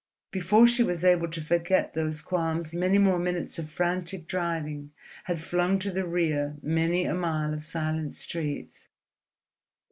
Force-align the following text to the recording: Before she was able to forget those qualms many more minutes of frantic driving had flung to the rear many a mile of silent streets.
Before 0.31 0.65
she 0.65 0.81
was 0.81 1.05
able 1.05 1.27
to 1.29 1.39
forget 1.41 1.93
those 1.93 2.23
qualms 2.23 2.73
many 2.73 2.97
more 2.97 3.19
minutes 3.19 3.59
of 3.59 3.69
frantic 3.69 4.25
driving 4.25 4.89
had 5.25 5.39
flung 5.39 5.77
to 5.77 5.91
the 5.91 6.07
rear 6.07 6.55
many 6.63 7.05
a 7.05 7.13
mile 7.13 7.53
of 7.53 7.63
silent 7.63 8.15
streets. 8.15 8.87